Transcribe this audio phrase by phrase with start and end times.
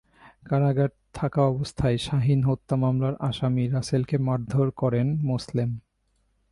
[0.49, 5.69] কারাগারে থাকা অবস্থায় শাহীন হত্যা মামলার আসামি রাসেলকে মারধর করেন মোসলেম।